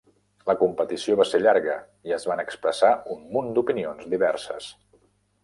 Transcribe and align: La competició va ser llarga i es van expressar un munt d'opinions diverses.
La 0.51 0.53
competició 0.61 1.17
va 1.19 1.27
ser 1.31 1.41
llarga 1.43 1.75
i 2.11 2.15
es 2.17 2.25
van 2.31 2.41
expressar 2.45 2.91
un 3.17 3.21
munt 3.37 3.53
d'opinions 3.59 4.11
diverses. 4.17 4.73